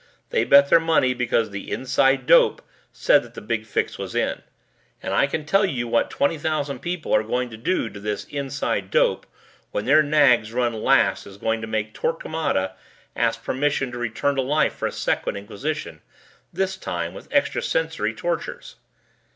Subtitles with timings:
[0.31, 4.41] They bet their money because the 'Inside Dope' said that the big fix was in.
[4.99, 7.99] And I can tell you that what twenty thousand people are going to do to
[7.99, 9.27] this 'Inside Dope'
[9.69, 12.71] when their nags run last is going to make Torquemada
[13.15, 16.01] ask permission to return to life for a Second Inquisition,
[16.51, 18.77] this time with extrasensory tortures."